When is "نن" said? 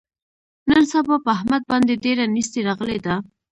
0.69-0.83